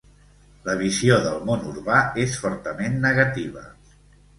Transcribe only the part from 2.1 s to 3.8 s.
és fortament negativa.